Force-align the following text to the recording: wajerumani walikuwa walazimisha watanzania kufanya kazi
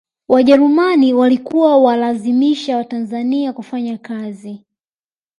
wajerumani 0.29 1.13
walikuwa 1.13 1.77
walazimisha 1.77 2.77
watanzania 2.77 3.53
kufanya 3.53 3.97
kazi 3.97 4.65